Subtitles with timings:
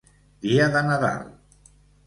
[0.45, 1.23] Dia de Nadal.